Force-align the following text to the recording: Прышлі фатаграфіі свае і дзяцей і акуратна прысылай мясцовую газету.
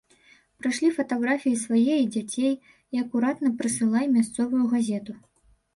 Прышлі 0.61 0.89
фатаграфіі 0.95 1.61
свае 1.65 1.95
і 2.05 2.07
дзяцей 2.15 2.51
і 2.53 2.95
акуратна 3.05 3.47
прысылай 3.61 4.05
мясцовую 4.19 4.65
газету. 4.75 5.13